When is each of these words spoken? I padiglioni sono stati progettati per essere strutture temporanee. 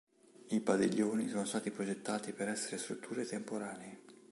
I 0.49 0.59
padiglioni 0.61 1.27
sono 1.29 1.45
stati 1.45 1.69
progettati 1.69 2.33
per 2.33 2.47
essere 2.49 2.79
strutture 2.79 3.23
temporanee. 3.23 3.99